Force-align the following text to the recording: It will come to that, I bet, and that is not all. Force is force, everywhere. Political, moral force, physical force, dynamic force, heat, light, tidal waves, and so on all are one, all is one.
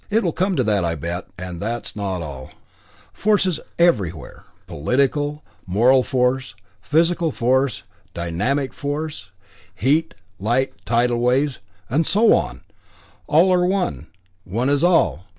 It 0.09 0.23
will 0.23 0.33
come 0.33 0.55
to 0.55 0.63
that, 0.63 0.83
I 0.83 0.95
bet, 0.95 1.27
and 1.37 1.61
that 1.61 1.85
is 1.85 1.95
not 1.95 2.23
all. 2.23 2.49
Force 3.13 3.45
is 3.45 3.57
force, 3.57 3.67
everywhere. 3.77 4.45
Political, 4.65 5.43
moral 5.67 6.01
force, 6.01 6.55
physical 6.81 7.29
force, 7.29 7.83
dynamic 8.15 8.73
force, 8.73 9.29
heat, 9.75 10.15
light, 10.39 10.73
tidal 10.85 11.19
waves, 11.19 11.59
and 11.87 12.07
so 12.07 12.33
on 12.33 12.61
all 13.27 13.53
are 13.53 13.63
one, 13.67 14.07
all 14.51 14.69
is 14.71 14.81
one. 14.83 15.19